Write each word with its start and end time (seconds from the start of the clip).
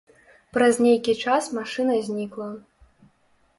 Праз 0.55 0.79
нейкі 0.85 1.13
час 1.27 1.51
машына 1.59 2.01
знікла. 2.09 2.51